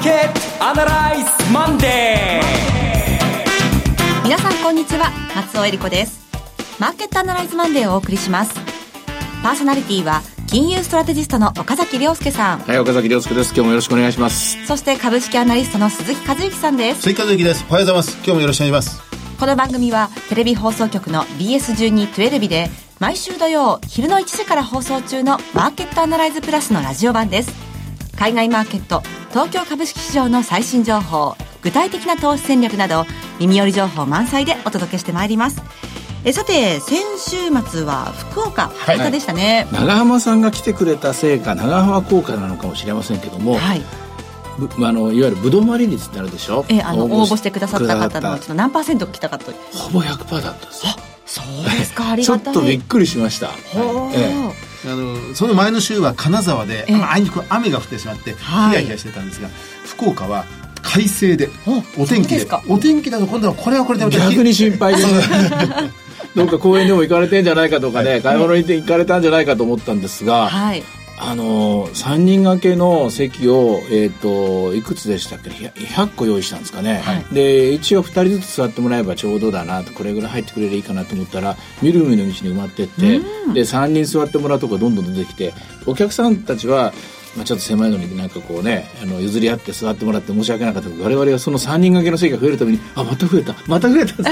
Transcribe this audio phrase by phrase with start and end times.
[0.00, 6.26] ーケットアナライズマンデー皆さんこんにちは松尾英里子です
[6.80, 8.54] マーケットアナライズマンデーをお送りします
[9.42, 13.48] パーソナリティは金融ストラテジストの岡崎良介さんはい、岡崎良介です。
[13.54, 14.66] 今日もよろしくお願いします。
[14.66, 17.64] そして株式アナリストの鈴木一之さんです鈴木一之です。
[17.68, 18.16] おはようございます。
[18.16, 19.00] 今日もよろしくお願いします。
[19.38, 27.69] この番組はテレビ放送局の BS1212 で毎週土曜昼の1時から放送中のマーケットアナライズプラスのラジオ版です
[28.18, 33.04] 海外マーケット東京株式市場の最新情報具体的な投資戦略など
[33.38, 35.62] 耳寄り情報満載でお届けしてまいります。
[36.22, 37.36] えさて先週
[37.66, 39.66] 末は福岡博多でしたね。
[39.72, 43.82] 長浜さんが来てくれたせいか、長浜効果なのかもしれませんけども、はい、
[44.58, 46.66] ぶあのいわゆるぶどまり率ってあるでしょ？
[46.68, 50.92] えあの応募してくださった方のくださちょっと何パーセント来たかとほぼ100%だったんですよ。
[51.24, 52.10] そうですか。
[52.10, 52.52] ありちょがたい。
[52.52, 53.46] っとびっくりしました。
[53.48, 54.10] ほう。
[54.14, 56.94] えあのその前の週は金沢で、ええ。
[56.94, 58.74] あいにく雨が降ってしまってヒはい。
[58.76, 59.48] ヤヒヤしてたんですが、
[59.84, 60.46] 福岡は
[60.82, 62.46] 快晴でおお天気で。
[62.68, 65.10] お天気だと今度はこれはこれで逆に心配で、ね、
[66.34, 70.82] どっか公園でも行かれてんじゃないかとかね、買い物に行って行かれたんじゃないかと思ったんですが、はい
[71.22, 77.24] あの3人掛けの席を、えっといくつでしたっけ？100個用意したんですかね、はい。
[77.34, 83.18] で一応2人ずつ座ってもらえばちょうどだなとこれぐらい入ってくれればいいかなと思ったらみるみるうちに埋まってって、
[83.52, 85.52] で3人座ってもらうとこどんどん出てきて
[85.86, 86.94] お客さんたちは、
[87.36, 93.54] まあ、ちょっと狭いのになんかこうねあの譲り合って座ってもらって申し訳なかったけど我々はその3人掛けの席が増えるためにあまた増えた。
[93.66, 94.24] また増えたって。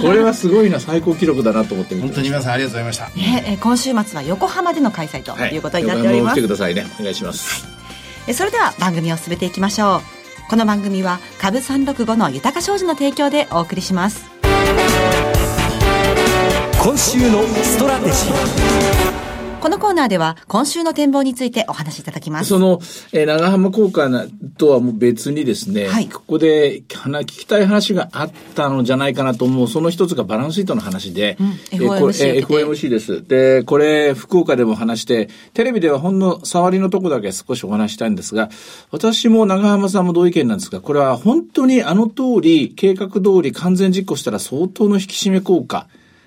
[0.00, 3.06] これはすごいな最高記録だなと思って本当に皆さんありがとうございました。
[3.20, 5.58] ね、えー今週末は横浜での開催とい。
[5.58, 6.86] うことになっております、来てくださいね。
[6.98, 7.66] お願いします、
[8.26, 10.02] えそれでは番組を進めていきましょ
[10.48, 10.50] う。
[10.50, 14.24] この番組は株365の豊か商事の提供でお送りします。
[16.82, 19.03] 今週のストラテジー
[19.64, 22.50] このコーナーでは今週の展望についてお話しいただきます。
[22.50, 22.80] その、
[23.14, 24.26] えー長浜効果な
[24.58, 26.08] とはもう別にですね、はい。
[26.10, 31.46] ここで話聞きたい話があったのじゃないかなと思う、その一つがバランスシートの話で、うん。
[31.78, 33.26] FOMC えー FOMC です。
[33.26, 38.50] で、これ、福岡でも話して、テレビではほんの触りのとこだけ少しお話したいんですが、
[38.90, 45.86] 私も長浜さんも同意見なんですが、これは本当にあの通り、計画通り完全実行したら相当の引き締め効果、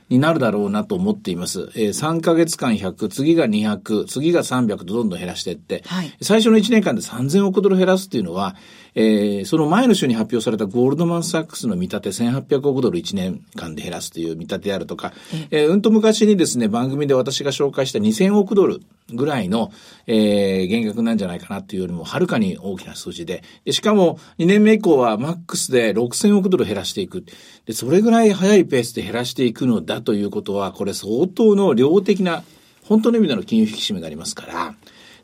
[0.10, 1.70] になるだろうなと思っています。
[1.76, 8.56] えー3ヶ月間100、次が200、次が300とどんどん減らしていって、はい最初の1年間で3000億ドル減らすっていうのは、
[9.00, 15.14] えーその前の週に発表されたゴールドマン・サックスの見立て1800億ドル1年間で減らすという見立てであるとか、
[15.52, 18.80] えーうんと昔にですね、番組で私が紹介した2000億ドル
[19.14, 19.72] ぐらいの、
[20.08, 27.24] えー減額なんじゃないかなっていうよりも、はるかに大きな数字で、でしかも2年目以降はマックスで6000億ドル減らしていく。
[27.68, 32.44] で、それぐらい早いペースで減らしていくのだということは、これ相当の量的な、
[32.84, 34.76] 本当の意味での金融引き締めがありますから、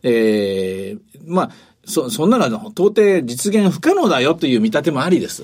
[0.03, 1.51] えーまあ、
[1.85, 5.43] そ、そんなのは到底実現不可能だよという見立てもありです。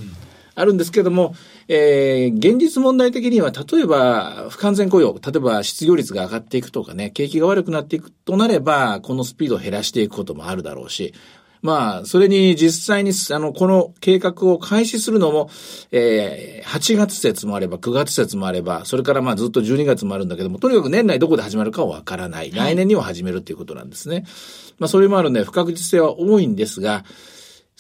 [0.56, 1.36] あるんですけども、
[1.70, 11.14] えー現実問題的には、例えば、不完全雇用、例えば失業率が上がっていくとかね、景気が悪くなっていくとなれば、このスピードを減らしていくこともあるだろうし、
[11.62, 15.50] まあ、それに実際に、あの、この計画を開始するのも、
[15.92, 22.52] えー8月節もあれば、9月節もあれば、それからまあずっと12月もあるんだけども、とにかく年内どこで始まるかはわからない。
[22.52, 24.26] 来年には始めるっていうことなんですね。
[24.78, 27.04] まあ、それもあるんで、不確実性は多いんですが、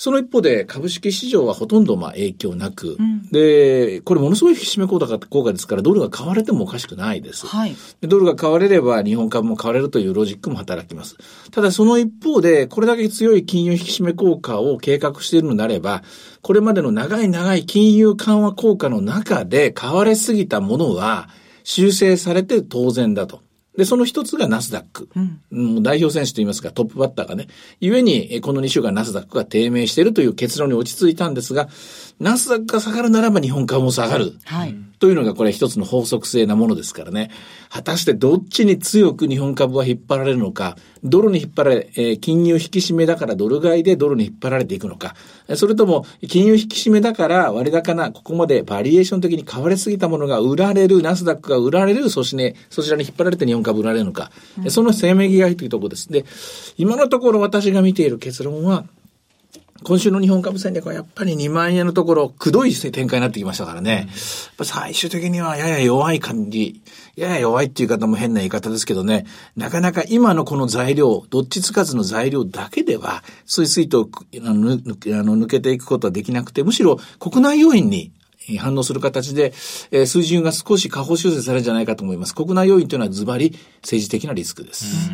[0.01, 2.95] その一方で株式市場はほとんどまあ影響なく、
[3.33, 7.45] で、これものすごい引き締め効果効果ですから、ドルが買われてもおかしくないです。
[7.45, 11.17] はいでドルが買われれば日本株も買われるというロジックも働きます。
[11.51, 16.01] ただその一方で、これだけ強い金融引き締め効果を計画しているのであれば、
[16.41, 21.27] これまでの長い長い金融緩和効果の中で買われすぎたものは
[21.65, 23.41] 修正されて当然だと。
[23.79, 25.07] で、その一つがナスダック。
[25.15, 25.19] う
[25.79, 27.47] ん代表選手といいますか、トップバッターがね。
[27.79, 31.69] 故に、えこの2週間ナスダックが低迷しているという結論に落ち着いたんですが、
[32.19, 34.33] ナスダックが下がるならば日本株も下がる。
[34.45, 37.31] はいというのがこれ一つの法則性なものですからね。
[37.69, 45.15] 果たしてどっちに強く日本株は引っ張られるのか、ドルに引っ張られ、えー金融引き締めだからドル買いでドルに引っ張られていくのか、
[45.47, 54.31] えそれとも金融引き締めだから割高な、ここまでバリエーション的に買われすぎたものが売られる、ナスダックが売られる、そしてね、そちらに引っ張られて日本株売られるのか、
[54.65, 56.11] えそのせめぎ合いというところです。
[56.11, 56.25] で、
[56.77, 58.83] 今のところ私が見ている結論は、
[59.83, 63.91] 今週の日本株戦略はやっぱり2万円のところ、くどい展開になってきましたからね。
[63.91, 66.81] やっぱ最終的にはやや弱い感じ。
[67.15, 69.25] やや弱いっていう方も変な言い方ですけどね。
[69.55, 78.11] なかなか今のこの材料、どっちつかずの材料だけでは、スイスイとあの抜あの抜けていくことはできなくて、むしろ国内要因に
[78.49, 79.53] えー反応する形で、
[79.91, 82.35] えー水準が少し下方修正されるんじゃないかと思います。
[82.35, 85.11] 国内要因というのはズバリ政治的なリスクです。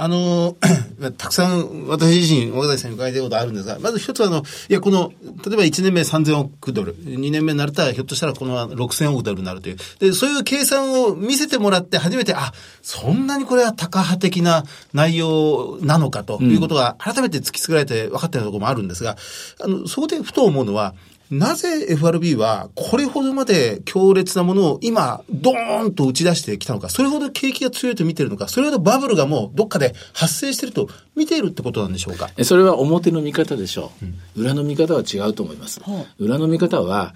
[0.00, 0.56] あの、
[1.18, 5.12] たくさん私自身、岡崎さんに伺いたいことあるんですが、まず一つあの、いや、この、
[5.44, 9.76] 例えば1年目3000億ドル、2年目になったらひょっとしたらこの6000億ドルになるという。
[9.98, 14.62] で、そういう計算を見せてもらって初めて、あ、そんなにこれは高派的な
[14.92, 19.16] 内容なのかということが改めて突きつけられて分かったようなところもあるんですが、
[19.60, 20.94] あの、そこでふと思うのは、
[21.30, 32.30] なぜ FRB はこれほどまで強烈なものを今、ドーンと打ち出してきたのか、それほど景気が強いと見てるのか、それほどバブルがもうどっかで発生してると見ているってことなんでしょうか？
[32.44, 33.92] それは表の見方でしょ
[34.36, 34.40] う。
[34.42, 35.80] 裏の見方は違うと思います。
[36.18, 37.14] 裏の見方は、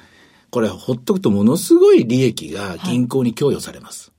[0.51, 4.12] これほっとくとものすごい利益が銀行に供与されます。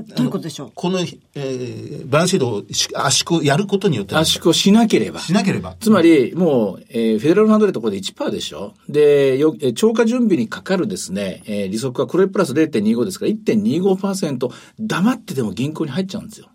[0.00, 0.72] どういうことでしょう？
[0.74, 4.16] この、えー、バランスシートをし圧縮やることによって。
[4.16, 5.20] 圧縮をしなければ。
[5.20, 5.76] しなければ。
[5.80, 8.74] つまり、もう、えー、フェデラルファンドレートこれで1%でしょ？
[8.88, 14.50] で、よ、えー、超過準備にかかるですね、えー、利息はこれプラス0.25ですから1.25%
[14.80, 16.48] 黙ってでも銀行に入っちゃうんですよ。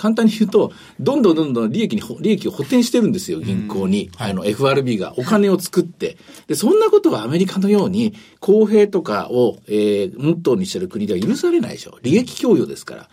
[0.00, 4.10] 簡単に言うと、どんどんどんどん利益に、利益を補填してるんですよ、銀行に。
[4.16, 6.16] はい、あの、FRB がお金を作って。
[6.46, 11.98] で、そんなことはアメリカのように、公平とかを、えー、モットーにしてる国では許されないでしょ。
[12.02, 13.08] 利益供与ですから。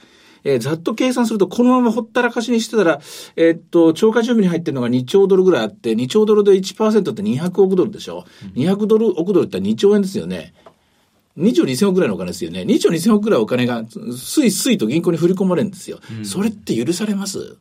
[0.46, 3.02] えー、ざっと計算すると、このままほったらかしにしてたら、
[3.36, 8.24] えー、っと、超過準備に入ってるのが2兆ドルぐらいあって、2兆ドルで1%って200億ドルでしょ。
[8.56, 10.54] 200ドル億ドルって2兆円ですよね。
[11.38, 12.62] 2兆2000億ぐらいのお金ですよね。
[12.62, 13.86] 2兆2000億ぐらいお金が、
[14.18, 16.00] すいすいと銀行に振り込まれるんですよ。
[16.20, 17.58] うん、それって許されます？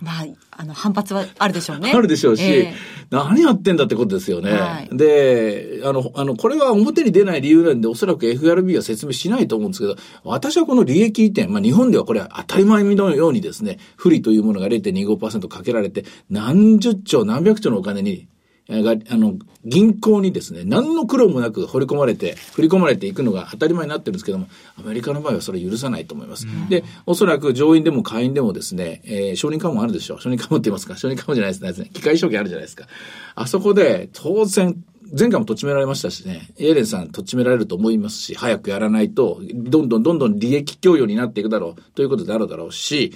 [0.00, 1.92] まあ、あの、反発はあるでしょうね。
[1.96, 4.52] あるでしょうし、えー、何やってんだってことですよね。
[4.52, 18.28] はい、で、あの、あの、これは表に出ない理由なんで、おそらく FRB は説明しないと思うんですけど、私はこの利益移転、まあ日本ではこれは当たり前のようにですね、不利というものが0.25%かけられて、何十兆、何百兆のお金に
[18.68, 24.48] が、あの、銀行にですね、何の苦労もなく掘り込まれて、振り込まれていくのが当たり前になってるんですけども、
[24.78, 26.46] アメリカの場合はそれ許さないと思います。
[26.46, 30.20] うん、で、おそらく上院でも下院でもですね、えー、承認喚問あるでしょう。
[30.20, 30.96] 承認喚問って言いますか？
[30.96, 31.90] 承認喚問じゃないですね。
[31.92, 32.86] 機械証券あるじゃないですか。
[33.34, 34.76] あそこで、当然、
[35.16, 43.12] 前回もとっちめられましたしね、エーレンさんとっちめられると思いますし、早くやらないと、どんどんどんどん利益供与になっていくだろうということであるだろうし、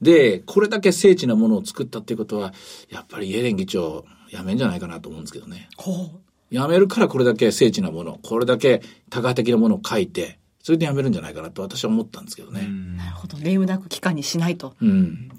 [0.00, 2.54] で、これだけ精緻なものを作ったっていうことは、
[2.90, 5.68] やっぱりイエレン議長、やめんじゃないかなと思うんですけどね。
[6.50, 12.66] やめるからこれだけ精緻なもの、これだけ多価的なものを書いて、それでやめるんじゃないかなと私は思ったんですけどね。
[12.96, 13.36] なるほど。
[13.38, 14.74] レイムダック期間にしないと。
[14.80, 15.30] うん。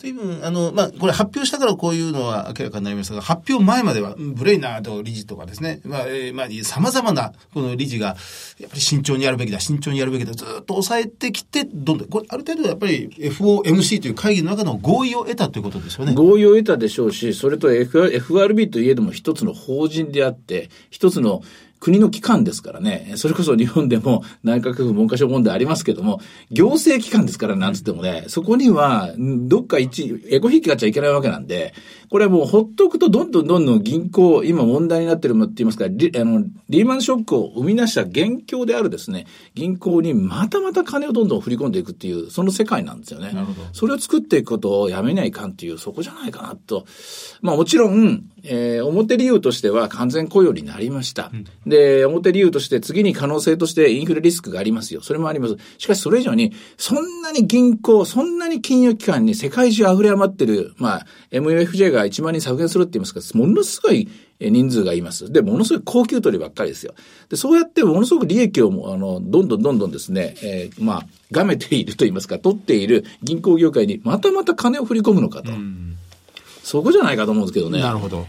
[0.00, 8.16] 随分、あの、まあ、これ発表したからこういうのは明らかになりましたが、発表前までは、ブレイナーと理事とかですね、まあ、えー、まあ、様々な、この理事が、
[8.58, 16.14] やっぱり慎重にやるべきだ、慎重にやるべきだ、ずっと抑えてきて、どんどん、これ、ある程度やっぱり FOMC という会議の中の合意を得たということですよね。
[16.14, 21.42] 合意を得たでしょうし、それと FRB といえども一つの法人であって、一つの
[21.80, 31.72] 国の機関ですからね、それこそ日本でも 内閣府文科省問題ありますけども、行政機関ですからなんつってもね、そこには、どっか一、エコ引きがっちゃいけないわけなんで、
[32.10, 43.32] これはもうほっとくとどんどんどんどん銀行、今問題になってるもって言いますか、リあのリーマンショックを生み出した元凶であるですね、銀行にまたまた金をどんどん振り込んでいくっていう、その世界なんですよね。
[43.72, 46.84] それを作っていくことをやめないかんっていう、そこじゃないかなと。
[47.42, 51.30] まあもちろん、えー、表理由としては完全雇用になりました。
[51.32, 55.00] うん、で、表理由として次に可能性としてインフレリスクがありますよ。
[55.00, 55.56] それもあります。
[55.78, 64.08] しかしそれ以上に、そんなに銀行、そんなに金融機関に世界中溢れ余ってる、まあ、MFJ が1万人削減するって言いますか、ものすごい
[64.40, 65.30] 人数がいます。
[65.32, 66.94] で、ものすごい高級取りばっかりですよ。
[67.28, 75.52] で、そうやってものすごく利益を、あの、どんどんどんどんですね、えー、まあ、がめていると言いますか、取っている銀行業界にまたまた金を振り込むのかと。
[75.52, 75.96] うん
[76.70, 77.80] そこじゃないかと思うんですけどね。
[77.80, 78.26] なるほど。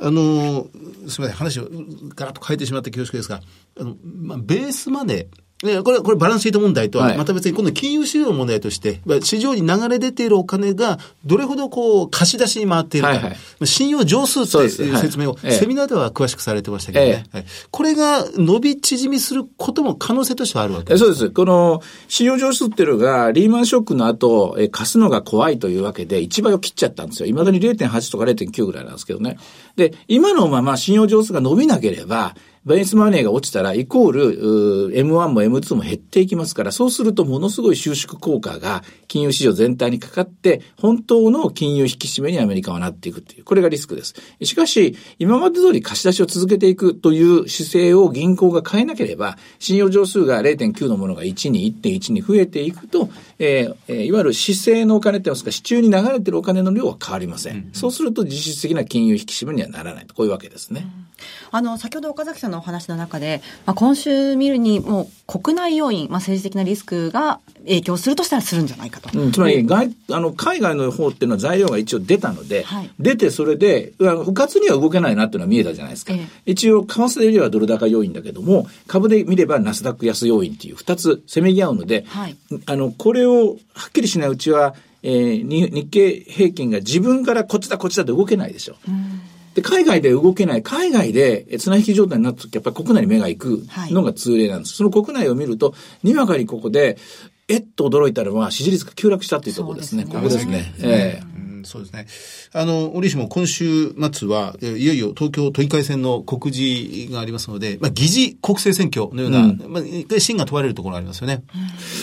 [0.00, 0.68] あの、
[1.06, 1.68] すみません、話を
[2.14, 3.42] ガラッと変えてしまって恐縮ですが、
[3.78, 5.28] あの、まあ、ベースまで、
[5.62, 17.24] ね、これ、これバランスシート問題とは、また別に今度金融市場の問題として、市場に流れ出ているお金が、どれほどこう、貸し出しに回っているか、はいはい、信用上数っていう説明を、セミナーでは詳しくされてましたけどね。
[17.32, 20.98] はい、これが伸び縮みすることも可能性としてはあるわけです。
[20.98, 21.30] そうです。
[21.30, 27.26] この、信用上数っていうのが、リーマンショックの後、え貸すのが怖いというわけで、1倍を切っちゃったんですよ。
[27.26, 29.38] 未だに0.8とか0.9ぐらいなんですけどね。
[29.76, 32.34] で、今のまま信用上数が伸びなければ、
[32.66, 44.14] ベースマネーが落ちたら、イコール、M1 も M2 も減っていきますから、そうするとものすごい収縮効果が金融市場全体にかかって、本当の金融引き締めにアメリカはなっていくという、これがリスクです。
[44.42, 57.56] しかし、今まで通り貸し出しを続けていくという姿勢を銀行が変えなければ、信用上数が0.9のものが1に1.1に増えていくと、えー、いわゆる市政のお金って言いますか、市中に流れてるお金の量は変わりません。
[57.56, 60.80] うん、そうすると実質的な金融引き締めにはならないと、こういうわけですね。
[60.80, 61.06] うん、
[61.50, 69.18] あの、先ほど岡崎さんのお話の中で、まあ、今週見るにもう国内要因、まあ、政治的なリスクが影響するとしたらするんじゃないかと。
[69.18, 76.12] うん、つまり外、あの、海外の方っていうのは材料が一応出たので、はい、出てそれで、不活には動けないなっていうのは見えたじゃないですか。
[76.12, 88.76] ええ、一応、為替で見ればドル高要因だけども、株で見ればナスダック安要因っていう二つせめぎ合うので、はい、あの、これをはっきりしないうちは、えー、日経平均が自分からこっちだこっちだって動けないでしょ。
[88.88, 89.20] うん
[89.54, 94.82] で、海外で動けない、海外で綱引き状態になった時、やっぱり国内に目が行くのが通例なんです。
[94.82, 96.98] はい、その国内を見ると、にわかにここで、
[97.46, 100.04] えっと驚いたのは支持率が急落したっていうところですね。
[100.04, 100.74] すねここですね。
[100.80, 101.33] ええー
[101.64, 102.06] そうですね。
[102.52, 111.42] あの、折しも今週末は、いよいよ東京都議会選の告示がありますので、まあ、議事国政選挙のような、うん、まあ、真が問われるところがありますよね。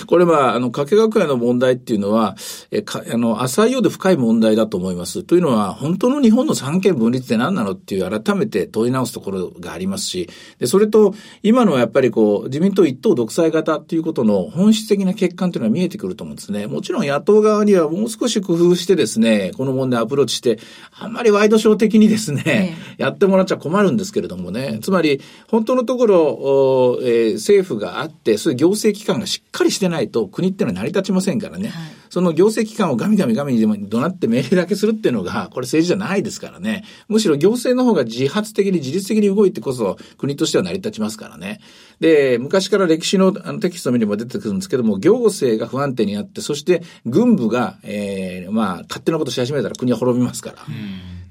[0.07, 2.35] これは、あの、加計学園の問題っていうのは、
[2.71, 5.23] え、か、あの、浅いようで深い問題だと思います。
[5.23, 11.13] というのは、本当の日本の三権分立って何なのっていう改めて問い直すところがありますし、で、それと、
[11.43, 16.67] 今のはやっぱりこう、自民党一党独裁型っていうことの本質的な欠陥というのは見えてくると思うんですね。
[16.67, 20.59] もちろん野党側にはもう少し工夫してですね、この問題アプローチして、
[20.99, 31.69] あんまりワイドショー的にですね、やってもらっちゃ困るんですけれどもね、つまり、本当のところ、えー、政府があって、そういう行政機関がしっかりしてないと、国ってのは成り立ちませんからね。
[31.69, 36.83] はいその行政機関をガミガミガミに怒鳴って命令だけするっていうのが、これ政治じゃないですからね。
[37.07, 41.61] むしろ行政の方が自発的に自律的に動いてこそ国としては成り立ちますからね。
[42.01, 50.57] で、昔から歴史のあのテキストを見れば出てくるんですけども、行政が不安定になって、そして軍部が、えー、まあ、勝手なことし始めたら国は滅びますから。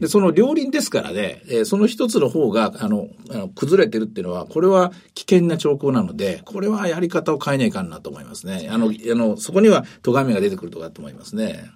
[0.00, 8.68] で、その両輪ですからね、えー、その一つの方が、あの、あの崩れてるっていうのは、これは危険な兆候なので、これはやり方を変えないかんなと思いますね。
[8.70, 11.70] あの、あの、そこには咎めが出てくることだと思いますね。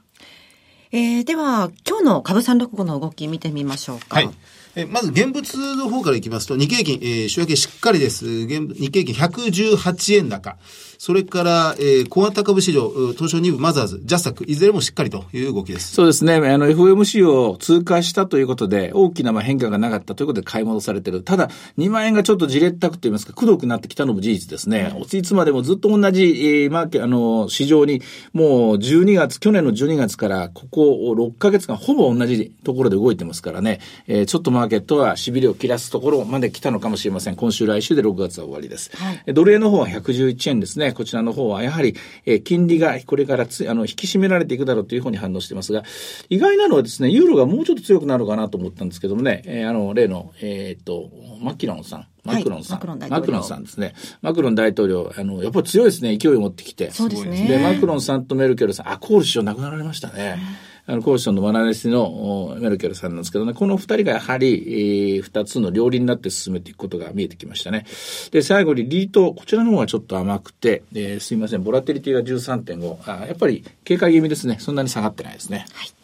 [0.90, 4.16] えー、では、今日の株三六五の動き見てみましょうか。
[4.16, 4.31] はい。
[4.76, 8.26] えまず現物の方からいきますと、日経平均、えー、週明けしっかりです。
[8.26, 9.43] 現日経平均
[9.75, 10.57] 118円高。
[11.04, 15.92] それから、えー、小型株市場、東証2部マザーズ、ジャスタック、いずれもしっかりという動きです。
[15.92, 16.37] そうですね。
[16.37, 21.23] あの、FOMC を通過したということで、大きなまあ変化がなかったということで買い戻されてる。
[21.23, 24.99] ただ、2万円がちょっとじれったくと言いますか、くどくなってきたのも事実ですね。
[25.12, 28.00] いつまでもずっと同じ、えー、マーケ、あの、市場に、
[28.32, 37.37] もう12月、去年の12月から、ここ6ヶ月間、ほぼ同じところで動いてますからね、えー、ちょっとマーケットは痺れを切らすところまで来たのかもしれません。
[37.37, 38.90] 今週来週で6月は終わりです。
[38.96, 40.93] はい、ドル円の方は111円ですね。
[40.94, 41.96] こちらの方はやはり、
[42.26, 45.82] えー、金利がこれからつあの引き締められていくだろうというふうに反応してますが、
[46.28, 51.10] 意外なのはですね、ユーロがもうちょっと強くなるかなと思ったんですけどもね、えー、あの、例の、えー、っと、
[51.40, 52.06] マキロンさん。
[52.24, 53.94] マクロンさん、はい、マクロンさんですね。
[54.22, 56.90] マクロン大統領、あの、やっぱり強いですね、勢いを持ってきて。
[56.90, 57.46] そうですね。
[57.46, 60.38] で、マクロンさんとメルケルさん、あ、コール首相亡くなられましたね。
[60.87, 67.87] あの、コーションのマナネスのメルケルさんなんですけどね、この二人がやはり、えー、二つの両輪になって進めていくことが見えてきましたね。
[68.33, 74.59] で、最後にリート、こちらの方がちょっと甘くて、えー、すいません、ボラテリティが13.5、あやっぱり警戒気味ですね。
[74.61, 75.67] そんなに下がってないですね。
[75.73, 76.03] はい。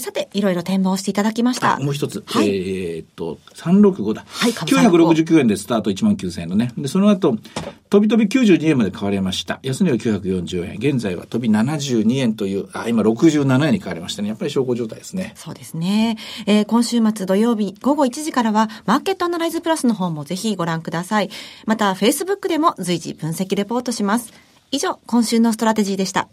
[0.00, 1.78] さて、いろいろ展望していただきました。
[1.78, 2.24] もう一つ。
[2.26, 4.24] はい、えー、っと、365だ。
[4.26, 6.72] はい、969円でスタート1万9000円のね。
[6.76, 7.36] で、その後、
[7.90, 9.60] 飛び飛び92円まで買われました。
[9.62, 10.76] 安値は940円。
[10.78, 14.28] 現在は飛び72円という、あ、今67円に買われましたね。
[14.28, 15.32] やっぱり証拠状態ですね。
[15.36, 16.16] そうですね。
[16.46, 21.30] えー、今週末土曜日午後1時からは、マーケットアナライズプラスの方もぜひご覧ください。
[21.66, 24.32] また、Facebook でも随時分析レポートします。
[24.72, 26.28] 以上、今週のストラテジーでした。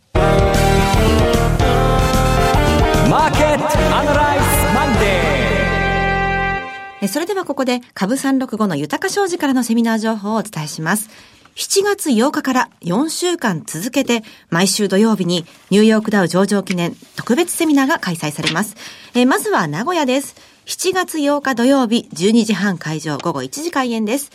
[7.08, 11.10] それではここで株365の豊商事からのセミナー情報をお伝えします。
[11.55, 18.75] 7月8日から4週間続けて毎週土曜日にニューヨークダウ上場記念特別セミナーが開催されます。
[19.15, 20.36] えまずは名古屋です。
[20.65, 24.31] 7月8日土曜日12時半会場午後1時開演です。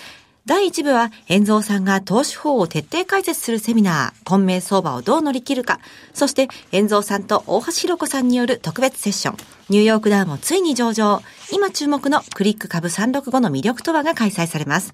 [0.46, 5.80] 第1部は、遠蔵さんが投資法を徹底解説するセミナー、混迷相場をどう乗り切るか、
[6.14, 9.36] そして、遠蔵さんと大橋弘子さんによる特別セッション、
[9.70, 11.20] ニューヨークダウンもついに上場、
[11.52, 14.92] 今注目のクリック株365の魅力とはが開催されます。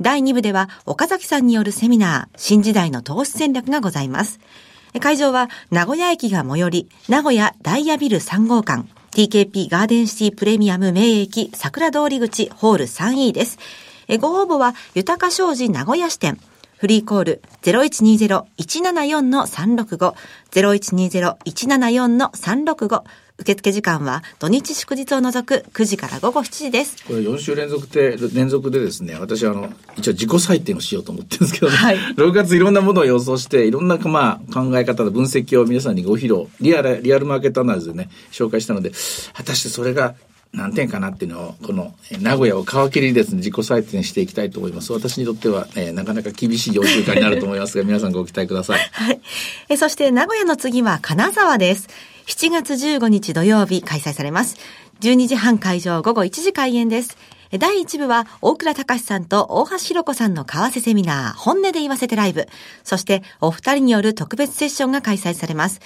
[0.00, 4.40] 第2部では、岡崎さんによるセミナー、新時代の投資戦略がございます。
[5.00, 13.58] 会場は、名古屋駅が最寄り、名古屋ダイヤビル3号館、TKP ガーデンシティプレミアム名駅桜通り口ホール 3E です。
[14.20, 16.40] ご応募は、豊か商事名古屋支店。
[16.76, 20.14] フリーコール0120-174-365、
[20.50, 23.02] 0120-174-365。
[23.36, 27.04] 受付時間は土日祝日を除く9時から午後7時です。
[27.04, 38.92] これ4週連続で、連続でですね、私はあの、一応自己採点をしようと思ってるんですけど、ね、はい、6月いろんなものを予想して、いろんな、まあ、考え方の分析を皆さんにご披露、リアル、リアルマーケットアナリズでね、紹介したので、
[39.32, 40.14] 果たしてそれが
[40.54, 44.92] 何点かなっていうのを、この名古屋を皮切りですね、自己採点していきたいと思います。
[44.92, 48.80] 私にとっては、えー、なかなか厳しい要求化になると思いますが、皆さんご期待ください。
[48.92, 49.20] はい。
[49.68, 51.88] えそして名古屋の次は金沢です。
[52.26, 54.56] 7月15日土曜日開催されます。
[55.00, 57.16] 12時半会場午後1時開演です。
[57.58, 62.48] 第1部は、大倉隆さんと大橋弘子さんの為替セミナー、本音で言わせてライブ。
[62.82, 65.80] そして、お二人による特別セッションが開催されます。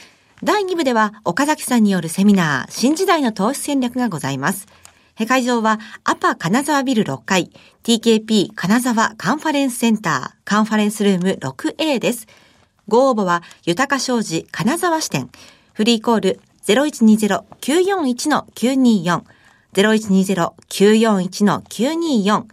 [0.44, 4.68] 第2部では、岡崎さんによるセミナー、新時代の投資戦略がございます。
[5.26, 7.50] 会場は、アパ金沢ビル6階、
[7.82, 12.28] TKP 金沢カンファレンスセンター、カンファレンスルーム 6A です。
[12.86, 15.28] ご応募は、豊か商事金沢支店、
[15.72, 19.22] フリーコール0120-941-924、
[19.74, 22.44] 0120-941-924。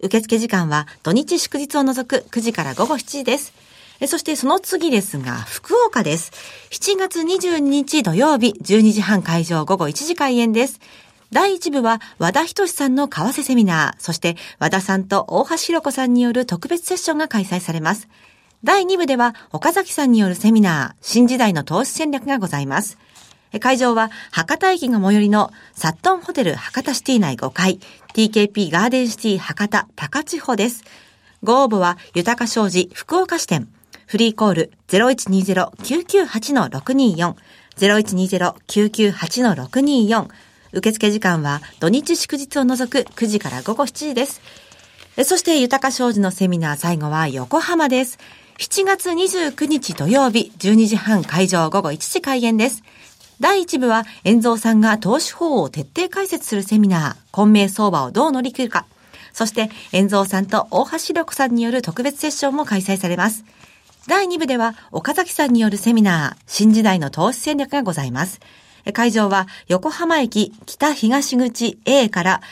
[0.00, 3.63] 受付時間は土日祝日を除く9時から午後7時です。
[4.06, 6.32] そしてその次ですが、福岡です。
[6.70, 10.80] 7月22日土曜日、12時半会場午後1時開演です。
[11.32, 18.08] 第1部は和田仁さんの為替セミナー、そして和田さんと大橋弘子さんによる特別セッションが開催されます。
[18.62, 22.98] 第2部では岡崎さんによるセミナー、新時代の投資戦略がございます。
[23.60, 27.78] 会場は博多駅が最寄りのサットンホテル博多シティ内5階
[28.14, 30.84] TKP ガーデンシティ博多高千穂です。
[31.42, 33.68] ご応募は豊か商事福岡支店
[34.06, 37.34] フリーコール0120-998-624
[37.76, 40.28] 0120-998-624
[40.72, 44.40] 受付時間は土日祝日を除く9時から午後7時です。
[45.24, 48.18] そして豊か商事のセミナー最後は横浜です。
[48.58, 52.82] 7月29日土曜日12時半会場午後1時開演です。
[53.40, 58.86] 第1部は、遠蔵さんが投資法を徹底解説するセミナー、混迷相場をどう乗り切るか。
[59.32, 63.44] そして、遠蔵さんと大橋力さんによる特別セッションも開催されます。
[64.06, 68.38] 第2部では、岡崎さんによるセミナー、新時代の投資戦略がございます。
[68.92, 72.42] 会場は、横浜駅北東口 A から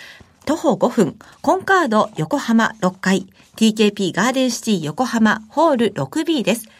[0.46, 6.70] 徒歩5分、コンカード横浜6階、TKP ガーデンシティ横浜ホール 6B です。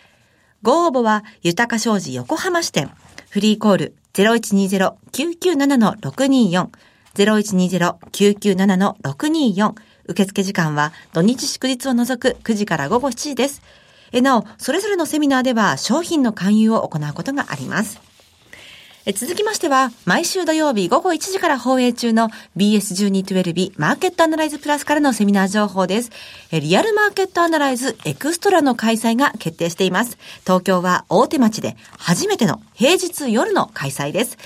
[0.62, 2.91] ご応募は、豊か商事横浜支店、
[3.29, 6.69] フリーコール0120-997-624
[7.15, 9.75] 0120-997-624
[10.08, 13.61] 受付時間は土日祝日を除く9時から午後7時です。
[14.12, 18.00] えなお、それぞれのセミナーでは商品の勧誘を行うことがあります。
[19.04, 26.10] え続きましては、毎週土曜日午後1時から放映中の BS1212 マーケットアナライズプラスからのセミナー情報です。
[26.52, 30.18] リアルマーケットアナライズエクストラの開催が決定しています。
[30.42, 34.38] 東京は大手町で初めての平日夜の開催です。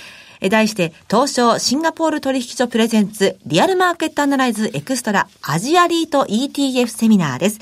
[0.49, 7.59] 題して、東証シンガポール取引所プレゼンツリアルマーケットアナライズエクストラアジアリート ETF セミナーです。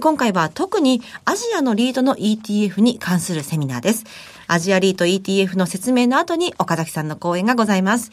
[0.00, 4.04] 今回は特にアジアのリードの ETF に関するセミナーです。
[4.46, 8.10] アジアリート ETF の説明の後に岡崎さんの講演がございます。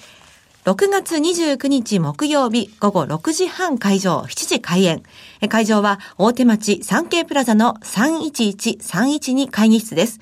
[0.65, 5.04] 6月29日木曜日午後6時半会場7時開演。
[5.50, 10.19] 会場は大手町産経プラザの311-312会議室です。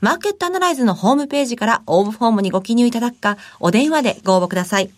[0.00, 4.90] マーケットアナライズのホームページから応募フォームにご記入いただくか、お電話でご応募ください。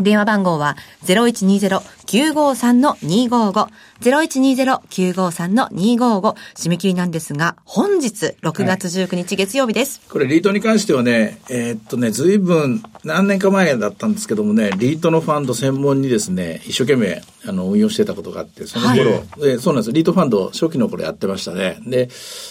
[0.00, 3.68] 電話番号は0120 0120-953-255。
[4.00, 6.34] 0120-953-255。
[6.54, 10.00] 締め切りなんですが、本日6月19日月曜日です。
[10.00, 19.92] はい、これ、リートに関してはね、えー、っとね、ずいぶん何年か前だったんですけどもね、リートのファンド専門にですね、一生懸命あの運用してたことがあって、その頃、はい、でそうなんです。
[19.92, 21.78] リートファンド初期の頃やってましたね。
[21.86, 22.08] で、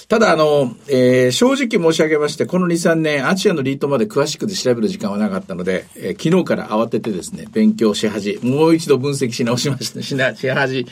[0.07, 10.85] ただあの、えー、正直申し上げまして、この2、3年、アジアのリートまで詳しく調べる時間はなかったので、えー、昨日から慌ててですね、勉強し始め、もう一度分析し直しました、しな、し始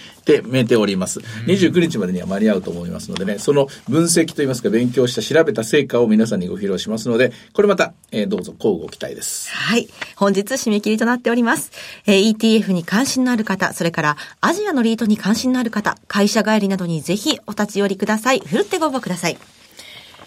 [0.46, 1.20] めております。
[1.48, 9.50] 29日までには間に合うと思いますのでね、その分析といいますか、勉強した調べた成果を皆さんにご披露しますので、これまた、えー、どうぞ交互期待です。
[9.52, 9.88] はい。
[10.16, 11.72] 本日締め切りとなっております。
[12.06, 18.40] えー、ETF に関心のある方、それからアジアのリートに関心のある方、会社帰りなどにぜひお立ち寄りください。
[18.40, 19.38] ふるってご応募ください。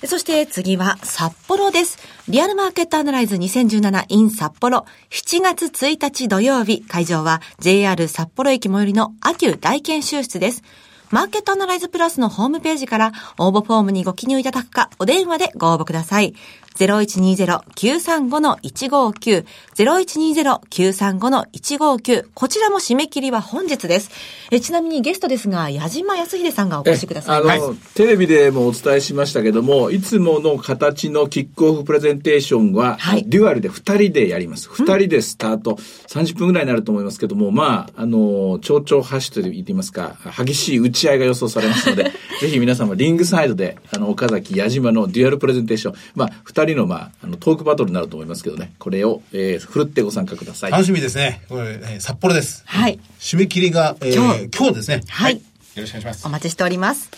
[0.03, 1.99] そして次は札幌です。
[2.29, 4.85] リアルマーケットアナライズ 2017in 札幌。
[5.11, 10.63] 7月1日土曜日、会場は JR 札幌駅最寄りの秋大研修室です。
[11.11, 16.35] マーケットアナライズプラスのホームページから応募フォームにご記入いただくか、お電話でご応募ください。
[16.75, 19.45] 0120-935-159、
[19.77, 24.11] 0120-935-159、こちらも締め切りは本日です。
[24.51, 34.69] えちなみにゲストですが、矢島康秀さんがお越しくださいあの、テレビでもお伝えしましたけども、いつもの形のキックオフプレゼンテーションは、はい、デュアルで2人でやります。
[34.69, 42.05] 2人でスタート、うん、30分ぐらいになると思いますけども、まあ、あの、丁々発止と言っていますか、激しい打ち合いが予想されますので、
[42.41, 50.71] ぜひ皆様リングサイドで、あの、岡崎、矢島のデュアルプレゼンテーション、まあ、2人の、まあ、あの、トークバトルになると思いますけどね、これを、えー、ふるってご参加ください。
[50.73, 51.43] 楽しみですね。
[51.49, 52.63] これ、えー札幌です。
[52.67, 52.99] はい。
[53.21, 55.03] 締め切りが、えー今日今日ですね。
[55.09, 55.41] はいよ
[55.83, 56.31] ろしくお願いしますお。
[56.31, 57.11] 待ちしております。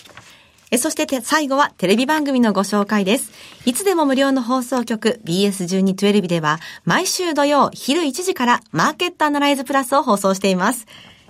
[0.69, 3.31] えそしてて最後はテレビ番組のご紹介です。
[3.65, 10.85] いつでも無料の放送局 BS1212 では毎週土曜昼1時からマーケットアナライズプラスを放送しています。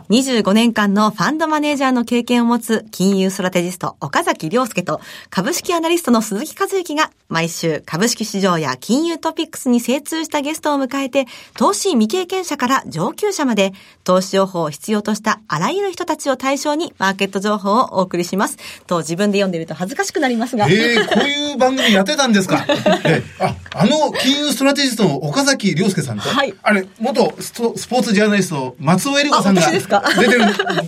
[0.09, 11.25] 25年間のファンドマネージャーの経験を持つ金融ストラテジスト岡崎亮介と株式アナリストの鈴木和之が毎週株式市場や金融トピックスに精通したゲストを迎えて
[11.57, 13.73] 投資未経験者から上級者まで
[14.05, 18.57] 投資情報を必要としたあらゆる人たちを対象にマーケット情報をお送りします。
[18.87, 20.67] と自分で読んでいると恥ずかしくなりますが。
[20.69, 22.65] ええこういう番組やってたんですか？
[23.03, 29.96] えあ、あの金融ストラテジストの岡崎亮介さんと、はいあれ、元ストスポーツジャーナリスト、松尾恵理子さんがですか？
[30.19, 30.39] 出てる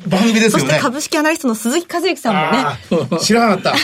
[0.07, 0.79] 番組ですそしてよね。
[0.81, 3.19] 株式アナリストの鈴木和之さんもね。
[3.19, 3.75] 知らなかった。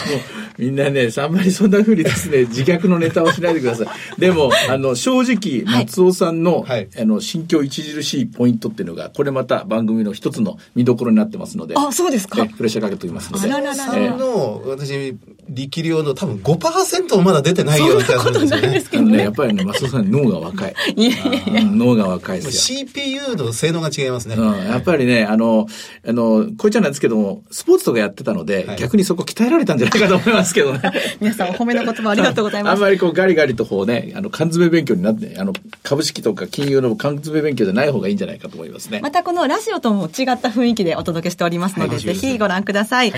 [0.57, 4.19] みんなね、あんまりそんな風にですね、自虐のネタをしないでください。
[4.19, 12.47] でも、あの、正直、松尾さんの、はいあの、心境著しいポイントっていうのが、これまた番組の一つの見どころになってますので、あ、そうですかえ。
[12.47, 13.51] プレッシャーかけておきますので。
[13.51, 15.15] あららららえさんの、私、
[15.49, 19.17] 力量の多分5%もまだ出てないような気がするんですよね。
[19.17, 20.75] ね、やっぱりね、松尾さん脳が若い。
[20.95, 21.61] いやいやいや。
[21.61, 22.79] うん脳が若いですよ。
[22.85, 24.35] CPU の性能が違いますね。
[24.35, 25.67] うん、やっぱりね、あの、
[26.07, 30.81] あの、こいちゃんなんですけども、スポーツとかやってたので、はい逆にそこ鍛えられたんじゃないかと思いますけどね。
[31.19, 32.81] 皆さんお褒めの言葉ありがとうございますあん。
[32.81, 35.53] まりこうガリガリとこうね、あの、缶詰勉強になって、あの、
[35.83, 38.99] 株式とか金融の缶詰勉強じゃない方がいいんじゃないかと思いますね。
[39.01, 43.13] またこのラジオとも違った雰囲気でお届けしておりますので、ぜひご覧ください。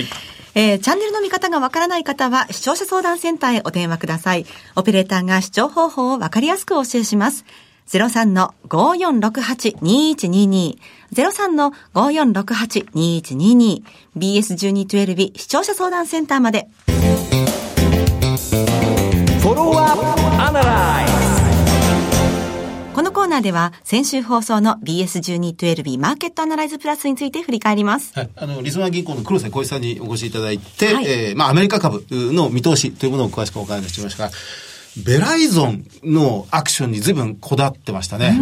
[0.55, 4.45] えーチャンネルの見方がわからない方は、視聴者相談センターへお電話ください。
[4.75, 7.45] オペレーターが視聴方法をわかりやすくお教えします。
[7.87, 10.77] 03-5468-2122。
[11.13, 13.83] 03-5468-2122。
[14.17, 16.67] BS1212 視聴者相談センターまで。
[23.37, 28.11] ナーでは、先週放送の BS1212 マーケットアナライズプラスについて振り返ります。
[28.15, 28.29] はい。
[28.35, 34.31] あの、リスナー銀行の黒瀬小石さんにお越しいただいて、はいえーまあ、アメリカ株の見通しというものを詳しくお伺いしましたが、
[35.03, 38.39] ベライゾンのアクションに随分こだわってましたね。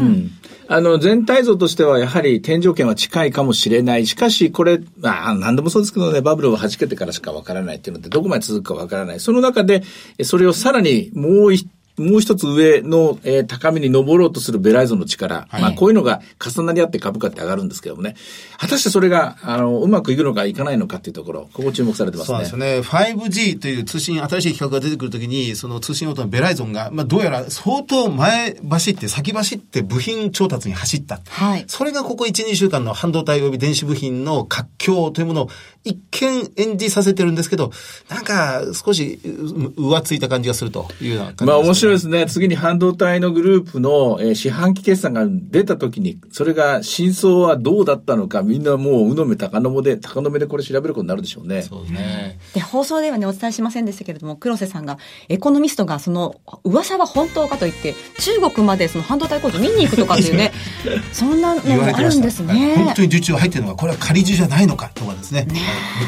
[0.69, 4.07] あの、全体像としてはやはり天井圏は近いかもしれない。
[4.07, 9.19] しかし、これ、まあ、何でもそうですけどね、バブルを弾けてからしかわからないっていうので、どこまで続くかわからない。
[9.19, 9.83] その中で、
[10.17, 15.47] えそれをさらにもう一もう一つ上の、えー高みに登ろうとするベライゾンの力。
[15.49, 18.15] はいまあ、こういうのが重なり合って株価って上がるんですけどもね。
[18.57, 22.45] 果たしてそれが、あの、うまくいくのかいかないのかっていうところ、ここ注目されてますね。
[22.45, 23.15] そうですよね。
[23.15, 31.21] 5G という通信、新しい企画が出てくるときに、その通信大手のベライゾンが、まあ、どうやら相当前走って、先走って部品調達に走った。
[31.27, 35.49] はいそれがここ1、2週間の半導体及び電子部品の活況というものを
[35.83, 37.71] 一見演じさせてるんですけど、
[38.09, 42.25] なんか少しう浮ついた感じがするというような感じです、まあ面白いですね。
[42.27, 51.61] 次に半導体のグループの、えー四半期決算が出た時に、それが真相はどうだったのか、みんなもう、うのめ高の目で、高の目でこれ調べることになるでしょうね。
[51.61, 52.39] そうですね。
[52.53, 54.97] で、放送ではね、お伝えしませんでしたけれども、黒瀬さんが、
[55.29, 60.51] エコノミストが、その、噂は本当かと言って、中国までその半導体工場見に行くとかっていうね、
[61.11, 61.61] そんなの。
[61.61, 63.01] もあるんですはい本ね当。
[63.01, 65.47] に受注入ってるのが、これは仮受じゃないのかとかですね。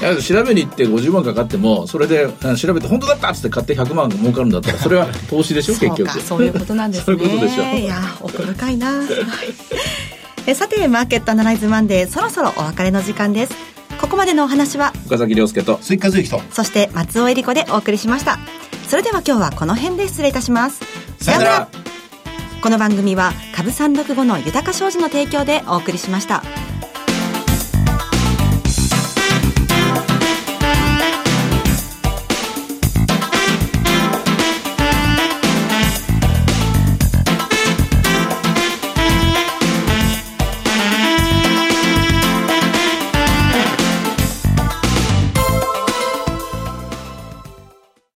[0.02, 6.12] だから調べに行って50万かかっても、それであ調べて本当だったっつって買って100万儲かるんだったら、それは投資でしょ、結局。
[6.12, 7.82] そうか、そういうことなんですね。
[7.82, 8.88] いや、奥深いな。
[8.88, 9.08] はい
[10.50, 13.54] えさて、マーケットアナライズマンデー、そろそろお別れの時間です。
[14.00, 15.78] ここまでのお話は、岡崎亮介と。
[15.82, 16.42] 追加随記と。
[16.52, 18.40] そして松尾恵里子でお送りしました。
[18.88, 20.80] それでは今日はこの辺で失礼いたします。
[21.20, 21.68] さよなら
[22.62, 26.44] この番組は株三六五の豊か商事の提供でお送りしました。